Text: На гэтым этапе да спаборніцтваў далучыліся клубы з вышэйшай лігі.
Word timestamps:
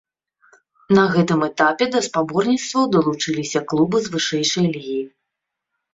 На 0.97 1.03
гэтым 1.15 1.39
этапе 1.49 1.85
да 1.95 2.01
спаборніцтваў 2.09 2.83
далучыліся 2.97 3.59
клубы 3.73 3.97
з 4.07 4.15
вышэйшай 4.17 4.67
лігі. 4.77 5.01